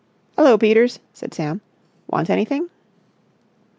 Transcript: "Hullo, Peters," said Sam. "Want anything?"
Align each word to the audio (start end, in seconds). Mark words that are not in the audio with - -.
"Hullo, 0.35 0.57
Peters," 0.57 0.97
said 1.13 1.31
Sam. 1.31 1.61
"Want 2.07 2.31
anything?" 2.31 2.71